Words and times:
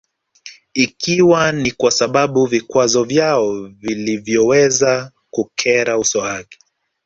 Ikiwa 0.73 1.51
ni 1.51 1.71
kwa 1.71 1.91
sababu 1.91 2.45
vikwazo 2.45 3.03
vyao 3.03 3.63
vilivyoweza 3.67 5.11
kukera 5.29 5.97
uso 5.97 6.19
wake 6.19 6.57